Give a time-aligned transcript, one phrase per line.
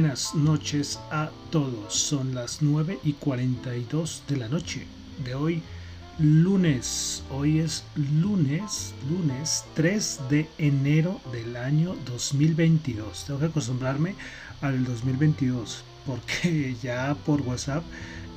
[0.00, 1.92] Buenas noches a todos.
[1.92, 4.86] Son las 9 y 42 de la noche
[5.22, 5.62] de hoy,
[6.18, 7.22] lunes.
[7.30, 7.84] Hoy es
[8.22, 13.26] lunes, lunes 3 de enero del año 2022.
[13.26, 14.14] Tengo que acostumbrarme
[14.62, 17.84] al 2022 porque ya por WhatsApp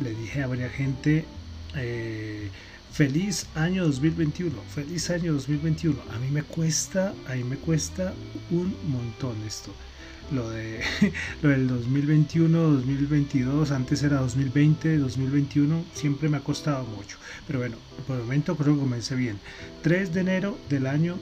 [0.02, 1.24] le dije a varias gente.
[1.78, 2.50] Eh,
[2.92, 5.98] feliz año 2021, feliz año 2021.
[6.14, 8.14] A mí me cuesta, a mí me cuesta
[8.52, 9.74] un montón esto
[10.32, 10.82] lo de
[11.42, 17.18] lo del 2021, 2022, antes era 2020, 2021, siempre me ha costado mucho.
[17.48, 19.40] Pero bueno, por el momento creo que comencé bien.
[19.82, 21.18] 3 de enero del año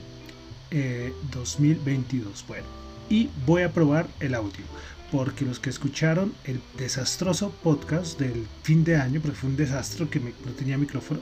[1.32, 2.40] 2022.
[2.40, 2.66] Eh, bueno,
[3.08, 4.64] y voy a probar el audio.
[5.10, 10.08] Porque los que escucharon el desastroso podcast del fin de año, porque fue un desastre
[10.08, 11.20] que no tenía micrófono,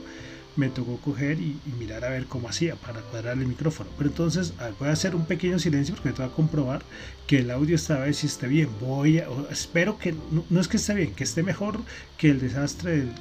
[0.55, 3.89] me tocó coger y, mirar a ver cómo hacía para cuadrar el micrófono.
[3.97, 6.83] Pero entonces voy a hacer un pequeño silencio porque tengo que comprobar
[7.27, 8.69] que el audio esta vez sí esté bien.
[8.79, 10.13] Voy a, espero que
[10.49, 11.79] no, es que esté bien, que esté mejor
[12.17, 13.11] que el desastre del,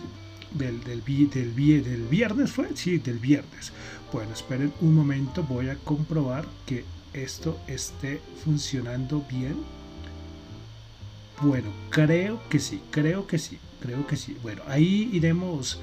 [0.55, 1.55] del, del, del,
[1.85, 3.73] del viernes fue, sí, del viernes.
[4.13, 9.57] Bueno, esperen un momento, voy a comprobar que esto esté funcionando bien.
[11.41, 14.37] Bueno, creo que sí, creo que sí, creo que sí.
[14.43, 15.81] Bueno, ahí iremos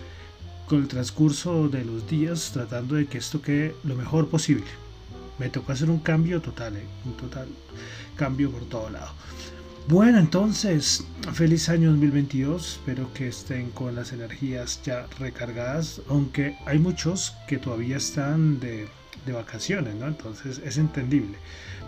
[0.68, 4.66] con el transcurso de los días tratando de que esto quede lo mejor posible.
[5.40, 7.48] Me tocó hacer un cambio total, eh, un total
[8.16, 9.12] cambio por todo lado.
[9.88, 12.80] Bueno, entonces, feliz año 2022.
[12.80, 18.90] Espero que estén con las energías ya recargadas, aunque hay muchos que todavía están de,
[19.26, 20.08] de vacaciones, ¿no?
[20.08, 21.38] Entonces es entendible.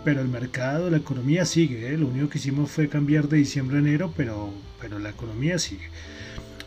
[0.02, 1.92] Pero el mercado, la economía sigue.
[1.92, 1.98] ¿eh?
[1.98, 5.90] Lo único que hicimos fue cambiar de diciembre a enero, pero, pero la economía sigue.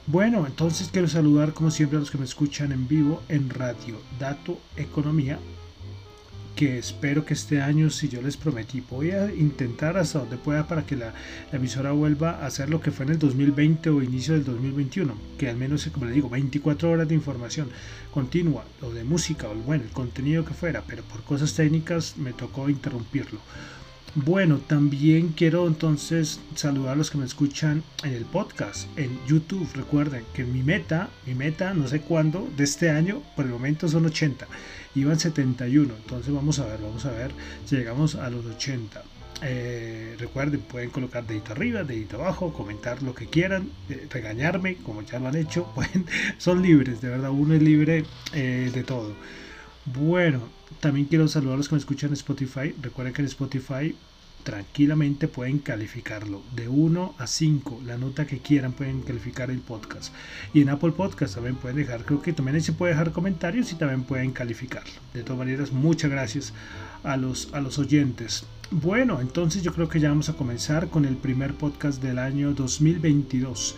[0.05, 3.95] Bueno, entonces quiero saludar como siempre a los que me escuchan en vivo en Radio
[4.19, 5.39] Dato Economía,
[6.57, 10.67] que espero que este año, si yo les prometí, voy a intentar hasta donde pueda
[10.67, 11.13] para que la,
[11.53, 15.47] emisora vuelva a hacer lo que fue en el 2020 o inicio del 2021, que
[15.47, 17.69] al menos, como le digo, 24 horas de información
[18.13, 22.33] continua, o de música, o bueno, el contenido que fuera, pero por cosas técnicas me
[22.33, 23.39] tocó interrumpirlo.
[24.15, 29.67] Bueno, también quiero entonces saludar a los que me escuchan en el podcast, en YouTube.
[29.73, 33.87] Recuerden que mi meta, mi meta, no sé cuándo, de este año, por el momento
[33.87, 34.45] son 80.
[34.93, 35.95] Iban 71.
[35.95, 37.31] Entonces vamos a ver, vamos a ver
[37.65, 39.03] si llegamos a los 80.
[39.41, 45.01] Eh, recuerden, pueden colocar dedito arriba, dedito abajo, comentar lo que quieran, eh, regañarme, como
[45.01, 45.65] ya lo han hecho.
[45.75, 46.05] Pueden,
[46.37, 49.15] son libres, de verdad, uno es libre eh, de todo.
[49.85, 52.73] Bueno, también quiero saludar a los que me escuchan en Spotify.
[52.81, 53.95] Recuerden que en Spotify
[54.43, 60.13] tranquilamente pueden calificarlo de 1 a 5, la nota que quieran pueden calificar el podcast.
[60.53, 63.71] Y en Apple Podcast también pueden dejar, creo que también ahí se puede dejar comentarios
[63.71, 64.91] y también pueden calificarlo.
[65.13, 66.53] De todas maneras, muchas gracias
[67.03, 68.45] a los, a los oyentes.
[68.71, 72.53] Bueno, entonces yo creo que ya vamos a comenzar con el primer podcast del año
[72.53, 73.75] 2022.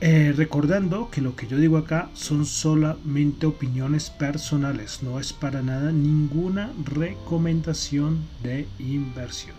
[0.00, 5.62] Eh, recordando que lo que yo digo acá son solamente opiniones personales, no es para
[5.62, 9.54] nada ninguna recomendación de inversión.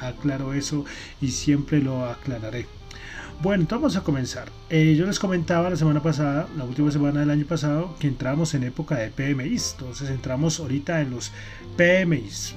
[0.00, 0.84] Aclaro eso
[1.20, 2.66] y siempre lo aclararé.
[3.42, 4.48] Bueno, entonces vamos a comenzar.
[4.68, 8.54] Eh, yo les comentaba la semana pasada, la última semana del año pasado, que entramos
[8.54, 9.76] en época de PMIs.
[9.78, 11.32] Entonces entramos ahorita en los
[11.76, 12.54] PMIs,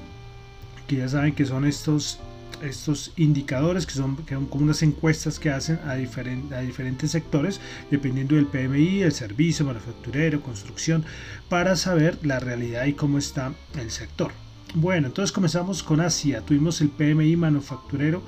[0.87, 2.19] que ya saben que son estos
[2.63, 4.15] estos indicadores que son,
[4.49, 7.59] como unas encuestas que hacen a, a diferentes sectores,
[7.91, 11.03] dependiendo del PMI, el servicio, manufacturero, construcción,
[11.49, 14.31] para saber la realidad y cómo está el sector.
[14.75, 16.41] Bueno, entonces comenzamos con Asia.
[16.41, 18.23] Tuvimos el PMI manufacturero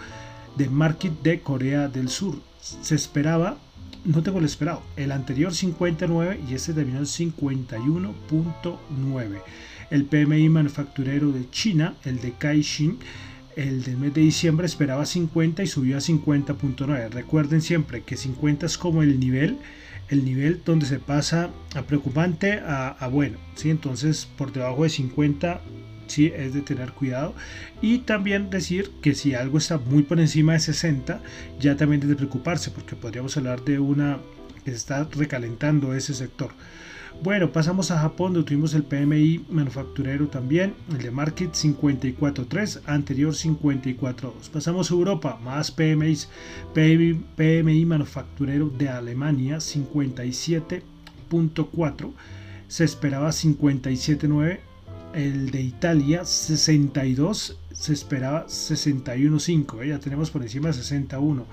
[0.55, 2.39] de Market de Corea del Sur.
[2.59, 3.57] Se esperaba
[4.05, 4.81] no tengo el esperado.
[4.95, 9.41] El anterior 59 y este terminó en 51.9.
[9.89, 12.99] El PMI manufacturero de China, el de Caixin,
[13.55, 17.09] el del mes de diciembre esperaba 50 y subió a 50.9.
[17.09, 19.57] Recuerden siempre que 50 es como el nivel,
[20.09, 23.37] el nivel donde se pasa a preocupante a, bueno.
[23.55, 23.69] ¿sí?
[23.69, 25.61] Entonces por debajo de 50
[26.07, 27.33] sí es de tener cuidado.
[27.81, 31.21] Y también decir que si algo está muy por encima de 60
[31.59, 34.19] ya también es de preocuparse porque podríamos hablar de una
[34.63, 36.51] que está recalentando ese sector.
[37.23, 43.33] Bueno, pasamos a Japón, donde tuvimos el PMI manufacturero también, el de Market 54.3, anterior
[43.33, 44.31] 54.2.
[44.53, 46.29] Pasamos a Europa, más PMIs,
[46.73, 52.13] PMI, manufacturero de Alemania 57.4,
[52.67, 54.59] se esperaba 57.9,
[55.15, 59.87] el de Italia 62, se esperaba 61.5, ¿eh?
[59.89, 61.47] ya tenemos por encima 61.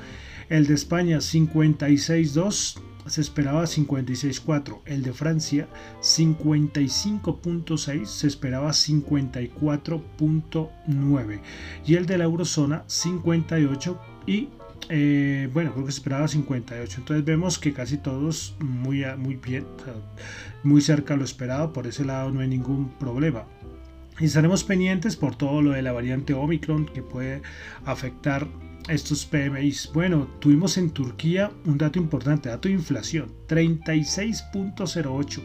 [0.50, 5.68] El de España 56.2 se esperaba 56.4, el de Francia
[6.00, 11.40] 55.6, se esperaba 54.9
[11.86, 14.48] y el de la eurozona 58 y
[14.88, 16.98] eh, bueno, creo que se esperaba 58.
[16.98, 19.66] Entonces vemos que casi todos muy, muy bien,
[20.62, 23.44] muy cerca a lo esperado, por ese lado no hay ningún problema.
[24.20, 27.42] Y estaremos pendientes por todo lo de la variante Omicron que puede
[27.84, 28.46] afectar
[28.88, 29.90] estos PMIs.
[29.92, 35.42] Bueno, tuvimos en Turquía un dato importante, dato de inflación, 36.08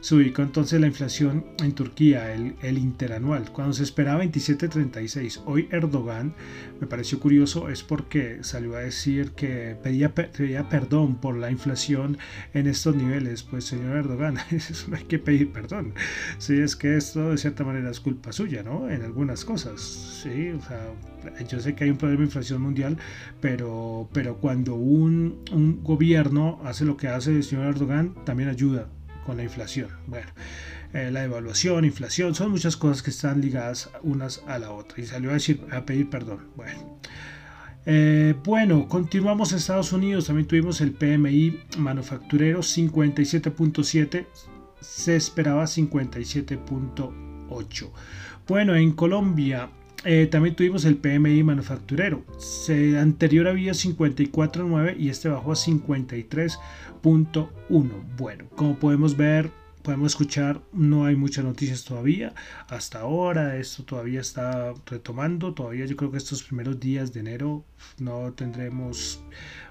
[0.00, 5.42] se ubicó entonces la inflación en Turquía, el, interanual, cuando se esperaba 27.36.
[5.46, 6.34] Hoy Erdogan,
[6.80, 12.18] me pareció curioso, es porque salió a decir que pedía, pedía perdón por la inflación
[12.54, 13.42] en estos niveles.
[13.42, 14.34] Pues señor Erdogan,
[14.88, 15.94] no hay que pedir perdón.
[16.38, 18.88] Sí, es que esto de cierta manera es culpa suya, ¿no?
[18.88, 19.80] En algunas cosas.
[20.22, 20.80] Sí, o sea,
[21.46, 22.96] yo sé que hay un problema de inflación mundial,
[23.40, 28.88] pero, pero cuando un, un gobierno hace lo que hace el señor Erdogan, también ayuda
[29.24, 29.88] con la inflación.
[30.06, 30.28] Bueno,
[30.92, 35.02] eh, la evaluación, inflación, son muchas cosas que están ligadas unas a la otra.
[35.02, 36.48] Y salió a, decir, a pedir perdón.
[36.56, 36.98] Bueno.
[37.86, 40.26] Eh, bueno, continuamos a Estados Unidos.
[40.26, 44.26] También tuvimos el PMI manufacturero 57.7.
[44.80, 47.90] Se esperaba 57.8.
[48.46, 49.70] Bueno, en Colombia
[50.04, 52.22] eh, también tuvimos el PMI manufacturero.
[52.98, 57.90] Anterior había 54.9 y este bajó a 53.1.
[58.16, 59.50] Bueno, como podemos ver,
[59.82, 62.32] podemos escuchar, no hay muchas noticias todavía.
[62.68, 65.52] Hasta ahora esto todavía está retomando.
[65.52, 67.64] Todavía yo creo que estos primeros días de enero
[67.98, 69.22] no tendremos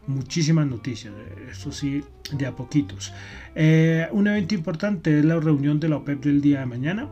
[0.06, 1.14] muchísimas noticias.
[1.52, 3.12] Esto sí, de a poquitos.
[3.56, 7.10] Eh, un evento importante es la reunión de la OPEP del día de mañana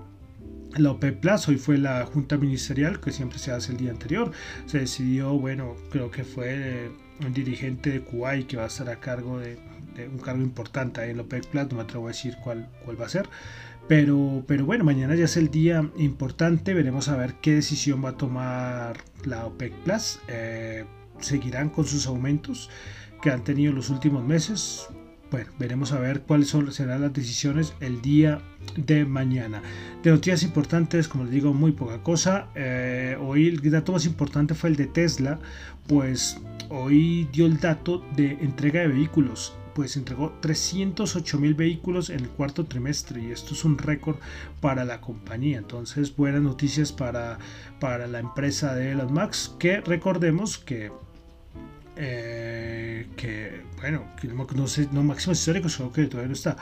[0.79, 4.31] la OPEP Plus, hoy fue la junta ministerial que siempre se hace el día anterior,
[4.65, 6.91] se decidió, bueno, creo que fue
[7.25, 9.57] un dirigente de Kuwait que va a estar a cargo de,
[10.11, 13.05] un cargo importante en la OPEP Plus, no me atrevo a decir cuál, cuál va
[13.05, 13.27] a ser,
[13.87, 18.09] pero, pero bueno, mañana ya es el día importante, veremos a ver qué decisión va
[18.09, 20.85] a tomar la OPEC Plus, eh,
[21.19, 22.69] seguirán con sus aumentos
[23.21, 24.87] que han tenido los últimos meses,
[25.29, 28.41] bueno, veremos a ver cuáles son, serán las decisiones el día
[28.75, 29.61] de mañana.
[30.03, 32.47] De noticias importantes, como les digo, muy poca cosa.
[32.55, 35.39] Eh, hoy el dato más importante fue el de Tesla,
[35.87, 39.53] pues hoy dio el dato de entrega de vehículos.
[39.75, 44.15] Pues entregó 308 mil vehículos en el cuarto trimestre y esto es un récord
[44.59, 45.59] para la compañía.
[45.59, 47.37] Entonces, buenas noticias para,
[47.79, 50.91] para la empresa de Elon Musk, que recordemos que
[51.97, 56.57] eh, que, bueno, que no, sé, no máximos históricos, creo que todavía no está,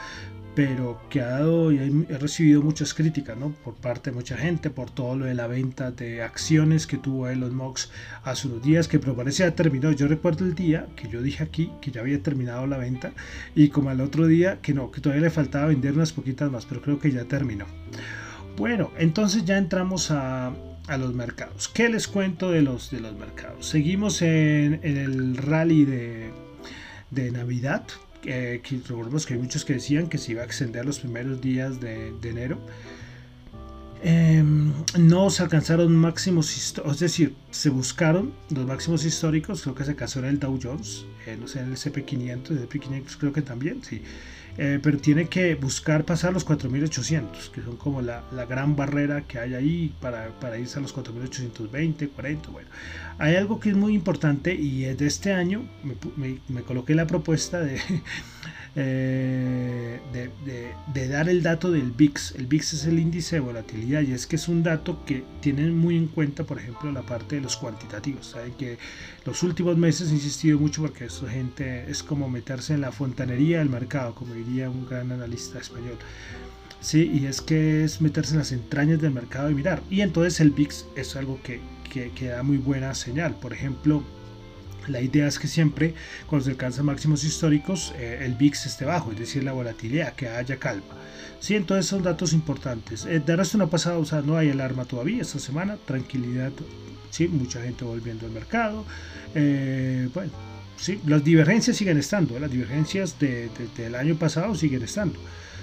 [0.56, 3.50] pero que ha dado y he recibido muchas críticas ¿no?
[3.64, 7.28] por parte de mucha gente por todo lo de la venta de acciones que tuvo
[7.28, 7.90] Elon Musk
[8.24, 9.92] hace unos días, que pero parece ya terminó.
[9.92, 13.12] Yo recuerdo el día que yo dije aquí que ya había terminado la venta
[13.54, 16.66] y como al otro día que no, que todavía le faltaba vender unas poquitas más,
[16.66, 17.66] pero creo que ya terminó.
[18.56, 20.54] Bueno, entonces ya entramos a,
[20.88, 21.68] a los mercados.
[21.68, 23.68] ¿Qué les cuento de los, de los mercados?
[23.68, 26.32] Seguimos en, el rally de,
[27.12, 27.86] de Navidad.
[28.22, 31.80] que recordemos que hay muchos que decían que se iba a extender los primeros días
[31.80, 32.60] de, enero.
[34.04, 39.96] Em, no se alcanzaron máximos es decir, se buscaron los máximos históricos, creo que se
[39.96, 43.42] casó en el Dow Jones, eh, no sé, en el CP500, el CP500 creo que
[43.42, 44.04] también, sí.
[44.58, 49.22] Eh, pero tiene que buscar pasar los 4800, que son como la, la gran barrera
[49.28, 52.50] que hay ahí para, para, irse a los 4820, 40.
[52.50, 52.70] Bueno,
[53.18, 57.06] hay algo que es muy importante y es de este año, me, me, coloqué la
[57.06, 57.80] propuesta de,
[58.78, 60.02] eh,
[60.94, 62.36] de, dar el dato del VIX.
[62.36, 65.78] El VIX es el índice de volatilidad y es que es un dato que tienen
[65.78, 68.28] muy en cuenta, por ejemplo, la parte de los cuantitativos.
[68.28, 68.78] Saben que
[69.26, 73.60] los últimos meses he insistido mucho porque esta gente es como meterse en la fontanería
[73.60, 75.98] del mercado, como diría un gran analista español.
[76.82, 79.82] Sí, y es que es meterse en las entrañas del mercado y mirar.
[79.90, 83.36] Y entonces el VIX es algo que, que da muy buena señal.
[83.40, 84.04] Por ejemplo,
[84.88, 85.94] la idea es que siempre
[86.28, 90.28] cuando se alcanzan máximos históricos eh, el VIX esté bajo, es decir, la volatilidad, que
[90.28, 90.84] haya calma.
[91.40, 93.06] Sí, entonces son datos importantes.
[93.06, 96.52] Eh, de resto no ha pasado, o sea, no hay alarma todavía esta semana, tranquilidad,
[97.12, 98.86] sí, mucha gente volviendo al mercado.
[99.34, 100.32] Eh, bueno,
[100.78, 105.20] sí, las divergencias siguen estando, las divergencias de, del año pasado siguen estando.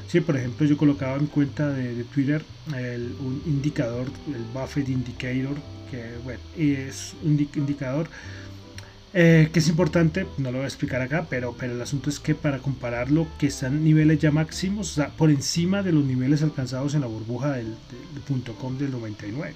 [0.09, 2.45] Sí, por ejemplo, yo colocaba en cuenta de, Twitter
[3.19, 5.57] un indicador, el Buffett Indicator,
[5.91, 8.09] que bueno, es un indicador
[9.14, 12.19] eh, que es importante, no lo voy a explicar acá, pero, pero el asunto es
[12.19, 16.42] que para compararlo, que están niveles ya máximos, o sea, por encima de los niveles
[16.42, 17.75] alcanzados en la burbuja del,
[18.59, 19.54] .com del 99.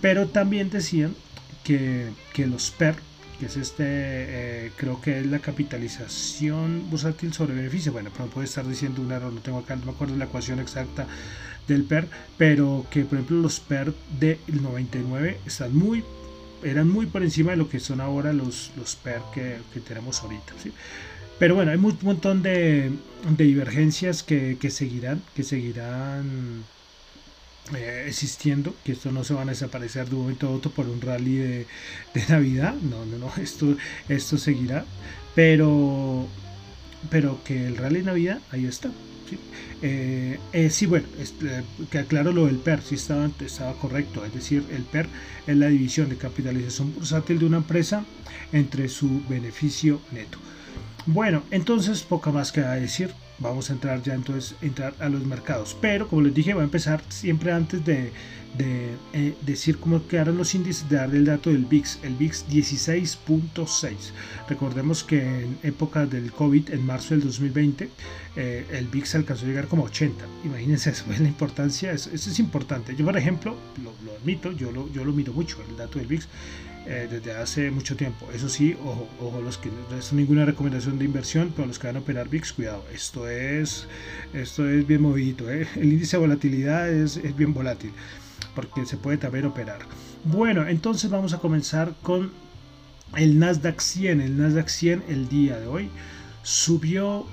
[0.00, 1.14] Pero también decían
[1.62, 2.96] que, que los PER,
[3.38, 8.46] que es este, eh, creo que es la capitalización bursátil sobre beneficio, bueno, pero puede
[8.46, 11.06] estar diciendo un error, no tengo acá, no me acuerdo la ecuación exacta
[11.68, 16.02] del PER, pero que por ejemplo los PER del 99 están muy
[16.64, 20.54] eran muy por encima de lo que son ahora los, los PER que, tenemos ahorita.
[21.38, 22.90] Pero bueno, hay un montón de,
[23.36, 26.64] divergencias que, seguirán, que seguirán
[27.76, 30.88] eh, existiendo, que esto no se van a desaparecer de un momento a otro por
[30.88, 31.66] un rally de,
[32.28, 32.74] Navidad.
[32.74, 33.76] No, no, no, esto,
[34.08, 34.84] esto seguirá.
[35.34, 36.28] Pero,
[37.10, 38.90] pero que el rally Navidad, ahí está.
[39.28, 39.38] ¿sí?
[39.82, 44.34] Eh, eh, sí, bueno, eh, que aclaro lo del PER, sí estaba, estaba correcto, es
[44.34, 45.06] decir, el PER
[45.46, 48.04] es la división de capitalización bursátil de una empresa
[48.52, 50.38] entre su beneficio neto.
[51.06, 55.76] Bueno, entonces poca más que decir, vamos a entrar ya entonces entrar a los mercados,
[55.80, 58.10] pero como les dije, va a empezar siempre antes de,
[58.58, 62.46] de eh, decir cómo quedaron los índices, de dar el dato del VIX, el VIX
[62.48, 63.92] 16.6.
[64.48, 67.88] Recordemos que en época del COVID, en marzo del 2020,
[68.36, 70.24] eh, el VIX alcanzó a llegar como 80.
[70.44, 72.94] Imagínense eso, la importancia, eso, es importante.
[72.94, 76.28] Yo, por ejemplo, lo, admito, yo lo, yo lo miro mucho, el dato del VIX.
[76.86, 78.28] Eh, desde hace mucho tiempo.
[78.34, 81.86] Eso sí, ojo, ojo, los que no es ninguna recomendación de inversión, pero los que
[81.86, 83.86] van a operar VIX, cuidado, esto es,
[84.34, 85.48] esto es bien movidito.
[85.50, 87.90] El índice de volatilidad es, es bien volátil
[88.54, 89.80] porque se puede también operar.
[90.24, 92.32] Bueno, entonces vamos a comenzar con
[93.16, 94.20] el Nasdaq 100.
[94.20, 95.90] El Nasdaq 100 el día de hoy
[96.42, 97.26] subió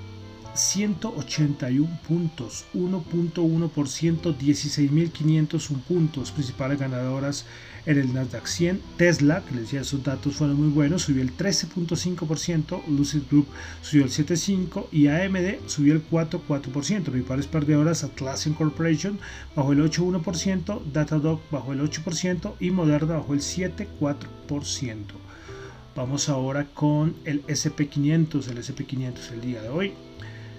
[0.54, 6.30] 181 puntos, 1.1%, 16.501 puntos.
[6.30, 7.46] Principales ganadoras
[7.86, 8.80] en el Nasdaq 100.
[8.96, 13.46] Tesla, que les decía, sus datos fueron muy buenos, subió el 13.5%, Lucid Group
[13.80, 17.04] subió el 7.5% y AMD subió el 4.4%.
[17.04, 19.18] Principales perdedoras, Atlassian Corporation
[19.56, 24.96] bajó el 8.1%, Datadog bajó el 8% y Moderna bajó el 7.4%.
[25.94, 29.92] Vamos ahora con el SP500, el SP500 el día de hoy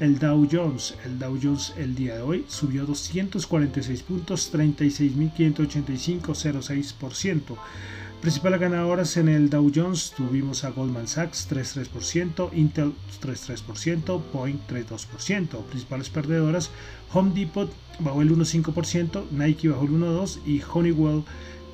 [0.00, 0.94] el Dow Jones.
[1.04, 7.56] El Dow Jones el día de hoy subió 246 puntos, 36.585, 0,6%.
[8.20, 12.92] Principales ganadoras en el Dow Jones tuvimos a Goldman Sachs 3,3%, Intel
[13.22, 15.62] 3,3%, Boeing 3,2%.
[15.64, 16.70] Principales perdedoras,
[17.12, 17.70] Home Depot
[18.00, 21.24] bajó el 1,5%, Nike bajó el 1,2% y Honeywell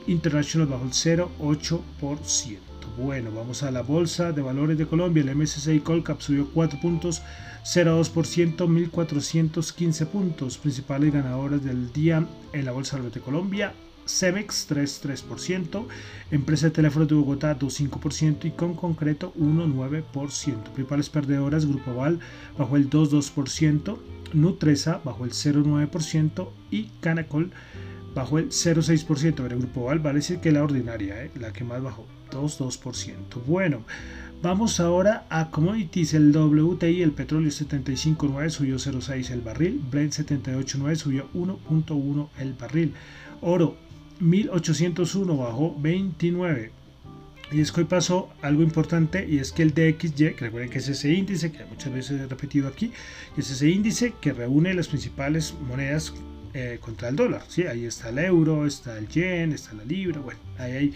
[0.06, 2.58] International bajó el 0,8%.
[2.98, 5.22] Bueno, vamos a la bolsa de valores de Colombia.
[5.22, 7.22] El MSCI Colcap subió 4 puntos,
[7.64, 8.56] 0,2%,
[8.90, 10.58] 1.415 puntos.
[10.58, 13.72] Principales ganadoras del día en la bolsa de valores de Colombia.
[14.06, 15.86] Cemex 3,3%,
[16.30, 20.62] Empresa de Teléfonos de Bogotá 2,5% y con concreto 1,9%.
[20.74, 22.20] Principales perdedoras, Grupo Val
[22.58, 23.98] bajo el 2,2%,
[24.32, 27.50] Nutresa bajo el 0,9% y Canacol
[28.14, 29.50] bajo el 0,6%.
[29.50, 31.30] El Grupo Val vale decir que la ordinaria, ¿eh?
[31.38, 33.44] la que más bajó, 2,2%.
[33.46, 33.84] Bueno,
[34.42, 36.14] Vamos ahora a commodities.
[36.14, 39.80] El WTI, el petróleo 75.9 subió 0.6 el barril.
[39.88, 42.92] Brent 78.9 subió 1.1 el barril.
[43.40, 43.76] Oro
[44.22, 46.70] 1801 bajó 29.
[47.50, 50.78] Y es que hoy pasó algo importante y es que el DXY, que recuerden que
[50.78, 52.92] es ese índice que muchas veces he repetido aquí,
[53.36, 56.14] es ese índice que reúne las principales monedas
[56.54, 57.42] eh, contra el dólar.
[57.48, 57.66] ¿sí?
[57.66, 60.94] Ahí está el euro, está el yen, está la libra, bueno, ahí hay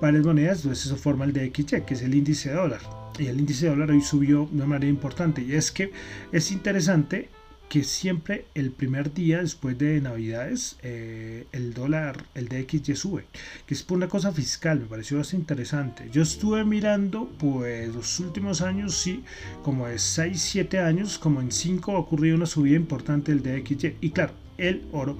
[0.00, 2.80] varias monedas, entonces eso forma el DXY, que es el índice de dólar.
[3.18, 5.92] Y el índice de dólar hoy subió de una manera importante y es que
[6.32, 7.28] es interesante
[7.68, 13.24] que siempre el primer día después de Navidades eh, el dólar, el DXY sube,
[13.66, 16.08] que es por una cosa fiscal, me pareció bastante interesante.
[16.10, 19.22] Yo estuve mirando, pues los últimos años, sí,
[19.62, 23.96] como de 6, 7 años, como en 5 ha ocurrido una subida importante del DXY.
[24.00, 25.18] Y claro, el oro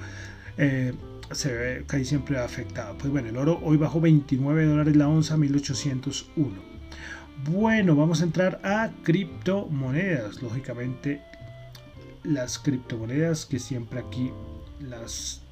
[0.57, 0.95] eh,
[1.33, 2.97] se ve que siempre afectado.
[2.97, 6.69] Pues bueno, el oro hoy bajó 29 dólares la onza, 1801.
[7.51, 10.43] Bueno, vamos a entrar a criptomonedas.
[10.43, 11.21] Lógicamente
[12.25, 14.31] las criptomonedas que siempre aquí
[14.81, 15.43] las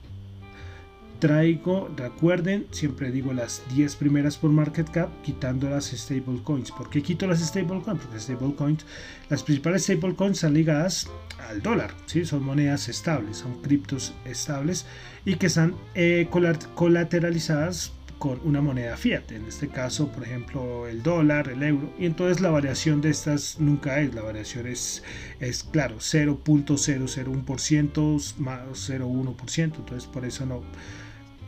[1.18, 1.90] traigo.
[1.96, 6.70] Recuerden, siempre digo las 10 primeras por market cap, quitando las stablecoins.
[6.73, 8.00] ¿Por qué quito las stablecoins?
[8.00, 8.85] Porque stablecoins,
[9.28, 11.08] las principales stablecoins están ligadas
[11.49, 12.25] al dólar, ¿sí?
[12.25, 14.87] son monedas estables, son criptos estables
[15.25, 16.28] y que están eh,
[16.75, 22.06] colateralizadas con una moneda fiat, en este caso por ejemplo el dólar, el euro, y
[22.06, 25.04] entonces la variación de estas nunca es, la variación es,
[25.40, 30.62] es claro, 0.001% más 0.1%, entonces por eso no,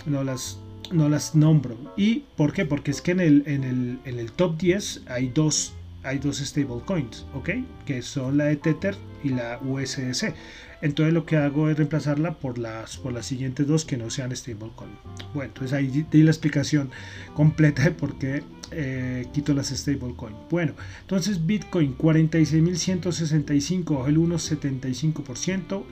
[0.06, 0.58] no, las,
[0.92, 1.76] no las nombro.
[1.96, 2.64] ¿Y por qué?
[2.64, 6.38] Porque es que en el, en el, en el top 10 hay dos hay dos
[6.38, 7.50] stablecoins, ¿ok?
[7.84, 10.34] Que son la de Tether y la USDC.
[10.80, 14.34] Entonces lo que hago es reemplazarla por las, por las siguientes dos que no sean
[14.34, 14.90] stablecoin.
[15.34, 16.90] Bueno, entonces ahí di la explicación
[17.34, 20.36] completa de por qué eh, quito las stablecoin.
[20.50, 25.82] Bueno, entonces Bitcoin 46.165 bajó el 1,75%,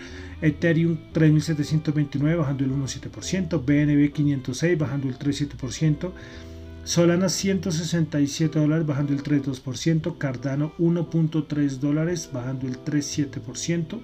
[0.41, 6.13] Ethereum 3.729 bajando el 1,7%, BNB 506 bajando el 3,7%,
[6.87, 14.03] Solana 167 dólares bajando el 3,2%, Cardano 1.3 dólares bajando el 3,7%,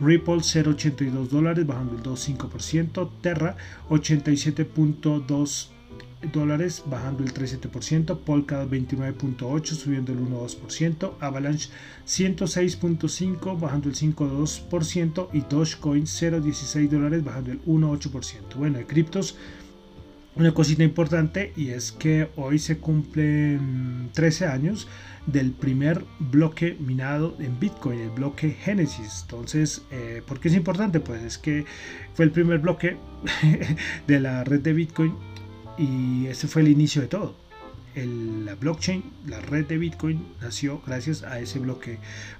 [0.00, 3.56] Ripple 0.82 dólares bajando el 2.5%, Terra
[3.88, 5.68] 87.2
[6.32, 11.70] dólares bajando el 3.7%, Polkadot 29.8 subiendo el 1.2%, Avalanche
[12.04, 18.56] 106.5 bajando el 5.2% y Dogecoin 0.16 dólares bajando el 1.8%.
[18.56, 19.36] Bueno, de criptos
[20.36, 24.88] una cosita importante y es que hoy se cumplen 13 años
[25.26, 29.20] del primer bloque minado en Bitcoin, el bloque Genesis.
[29.22, 31.00] Entonces, eh, ¿por qué es importante?
[31.00, 31.64] Pues es que
[32.14, 32.96] fue el primer bloque
[34.06, 35.14] de la red de Bitcoin
[35.78, 37.36] y ese fue el inicio de todo.
[37.96, 41.98] La blockchain, la red de Bitcoin, nació gracias a ese bloque,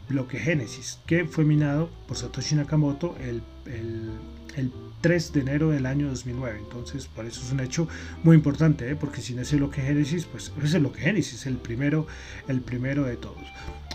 [0.08, 4.10] bloque Genesis, que fue minado por Satoshi Nakamoto el, el,
[4.56, 6.58] el 3 de enero del año 2009.
[6.58, 7.86] Entonces, por eso es un hecho
[8.22, 8.96] muy importante, ¿eh?
[8.96, 12.06] porque sin ese bloque Génesis, pues ese bloque Génesis, el primero,
[12.48, 13.44] el primero de todos.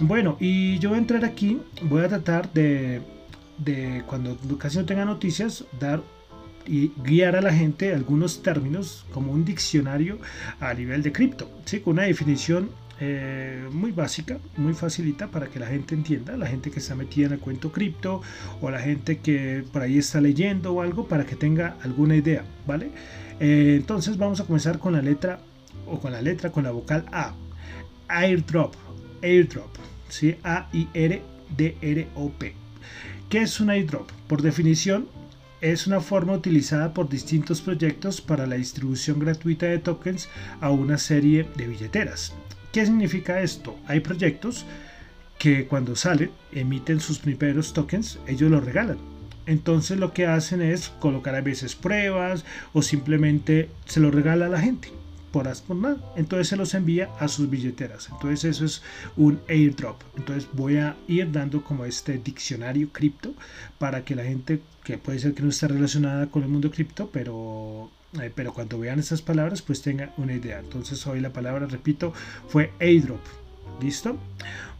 [0.02, 3.02] Bueno, y yo voy a entrar aquí, voy a tratar de,
[3.58, 6.02] de cuando casi no tenga noticias, dar
[6.70, 10.20] y guiar a la gente algunos términos como un diccionario
[10.60, 11.80] a nivel de cripto, ¿sí?
[11.80, 12.70] con una definición
[13.02, 17.28] eh, muy básica, muy facilita para que la gente entienda, la gente que está metida
[17.28, 18.22] en el cuento cripto
[18.62, 22.44] o la gente que por ahí está leyendo o algo para que tenga alguna idea,
[22.68, 22.92] ¿vale?
[23.40, 25.40] Eh, entonces vamos a comenzar con la letra
[25.88, 27.34] o con la letra con la vocal A.
[28.10, 28.76] Airdrop,
[29.24, 29.76] airdrop,
[30.10, 30.36] ¿sí?
[30.44, 31.24] A-I-R-D-R-O-P.
[33.30, 34.12] ¿Qué es un airdrop?
[34.28, 35.08] Por definición,
[35.62, 40.30] es una forma utilizada por distintos proyectos para la distribución gratuita de tokens
[40.62, 42.34] a una serie de billeteras.
[42.72, 43.76] ¿Qué significa esto?
[43.88, 44.66] Hay proyectos
[45.38, 48.98] que cuando salen, emiten sus primeros tokens, ellos los regalan.
[49.46, 54.50] Entonces lo que hacen es colocar a veces pruebas o simplemente se lo regala a
[54.50, 54.99] la gente
[55.32, 55.98] por, nada.
[56.16, 58.10] Entonces se los envía a sus billeteras.
[58.12, 58.82] Entonces eso es
[59.18, 60.02] un airdrop.
[60.18, 63.34] Entonces voy a ir dando como este diccionario cripto
[63.78, 67.10] para que la gente que puede ser que no esté relacionada con el mundo cripto,
[67.12, 70.60] pero eh, pero cuando vean esas palabras pues tengan una idea.
[70.60, 72.14] Entonces hoy la palabra, repito,
[72.48, 73.22] fue airdrop.
[73.82, 74.18] ¿Listo?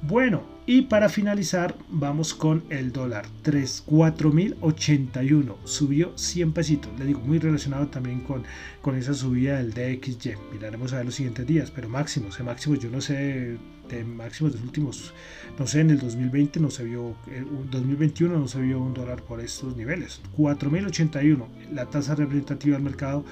[0.02, 3.26] Bueno, y para finalizar vamos con el dólar.
[3.44, 5.56] 3.4081.
[5.66, 6.92] Subió 100 pesitos.
[6.98, 8.44] Le digo, muy relacionado también con,
[8.82, 10.36] con esa subida del DXY.
[10.54, 13.58] Miraremos a ver los siguientes días, pero máximos, ese máximo yo no sé
[13.90, 15.14] de máximos de los últimos,
[15.58, 19.24] no sé, en el 2020 no se vio, en 2021 no se vio un dólar
[19.24, 20.22] por estos niveles.
[20.38, 23.26] 4.081, la tasa representativa del mercado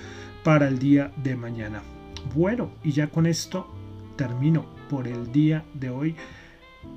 [0.43, 1.83] para el día de mañana.
[2.35, 3.67] Bueno, y ya con esto
[4.17, 6.15] termino por el día de hoy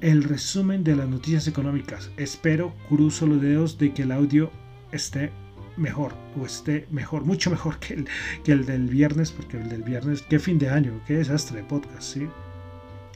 [0.00, 2.11] el resumen de las noticias económicas.
[2.16, 4.50] Espero, cruzo los dedos de que el audio
[4.92, 5.31] esté
[5.76, 8.09] mejor, o esté mejor, mucho mejor que el,
[8.44, 11.64] que el del viernes, porque el del viernes, qué fin de año, qué desastre de
[11.64, 12.29] podcast, ¿sí?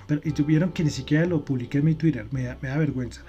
[0.07, 2.79] Pero, y tuvieron que ni siquiera lo publiqué en mi Twitter, me da, me da,
[2.79, 3.23] vergüenza.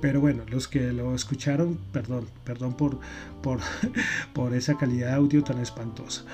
[0.00, 2.98] Pero bueno, los que lo escucharon, perdón, perdón por,
[3.42, 3.60] por,
[4.32, 6.24] por esa calidad de audio tan espantosa.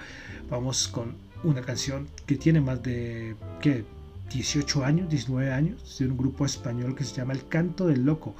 [0.49, 3.85] Vamos con una canción que tiene más de ¿qué?
[4.31, 8.35] 18 años, 19 años, de un grupo español que se llama El Canto del Loco,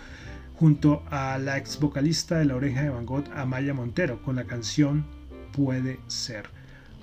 [0.55, 4.45] junto a la ex vocalista de La Oreja de Van Gogh, Amaya Montero, con la
[4.45, 5.05] canción
[5.51, 6.49] Puede Ser.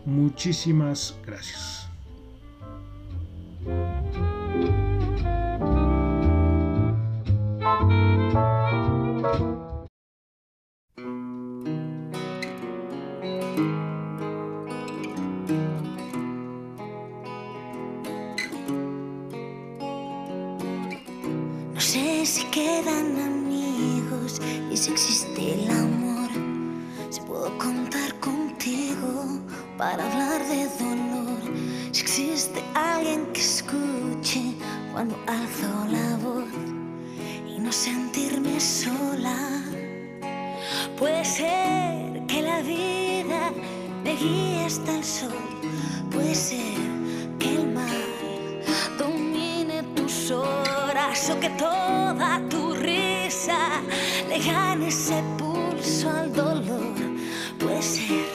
[0.05, 1.92] Muchísimas gracias.
[44.23, 45.45] Guíe hasta el sol.
[46.11, 46.79] Puede ser
[47.39, 48.07] que el mar
[48.99, 53.81] domine tus horas o que toda tu risa
[54.29, 56.95] le gane ese pulso al dolor.
[57.59, 58.32] Puede ser